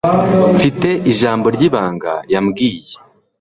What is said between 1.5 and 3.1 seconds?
ryibanga yambwiye.